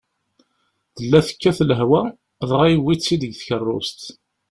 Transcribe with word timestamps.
Tella 0.95 1.19
tekkat 1.27 1.59
lehwa, 1.69 2.03
dɣa 2.49 2.65
yewwi-tt-id 2.71 3.21
deg 3.23 3.33
tkeṛṛust. 3.35 4.01